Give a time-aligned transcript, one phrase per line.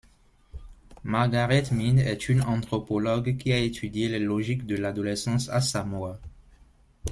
[1.03, 6.19] Margaret Mead est une anthropologue qui a étudié les logiques de l'adolescence à Samoa.